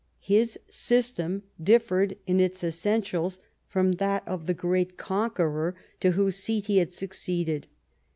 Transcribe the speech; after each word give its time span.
His 0.23 0.57
system 0.67 1.43
differed, 1.61 2.17
in 2.25 2.39
its 2.39 2.63
essen 2.63 3.03
tials, 3.03 3.37
from 3.67 3.91
that 3.97 4.27
of 4.27 4.47
the 4.47 4.55
great 4.55 4.97
conqueror 4.97 5.75
to 5.99 6.13
whose 6.13 6.37
seat 6.37 6.65
he 6.65 6.79
had 6.79 6.91
succeeded. 6.91 7.67